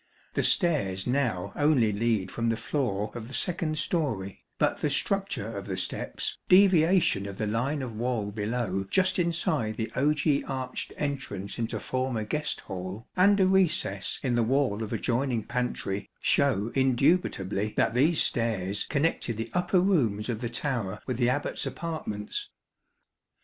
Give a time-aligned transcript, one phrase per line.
[0.33, 5.55] The stairs now only lead from the floor of the second storey, but the structure
[5.55, 10.91] of the steps, deviation of the line of wall below just inside the ogee arched
[10.97, 16.71] entrance into former guest hall, and a recess in the wall of adjoining pantry, show
[16.73, 22.49] indubitably that these stairs connected the upper rooms of the tower with the Abbat's apartments.